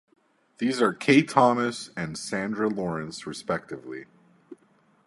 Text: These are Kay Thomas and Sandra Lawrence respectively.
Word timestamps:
These 0.57 0.81
are 0.81 0.93
Kay 0.95 1.21
Thomas 1.21 1.91
and 1.95 2.17
Sandra 2.17 2.67
Lawrence 2.67 3.27
respectively. 3.27 4.05